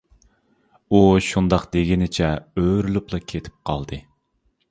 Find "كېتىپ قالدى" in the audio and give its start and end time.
3.33-4.01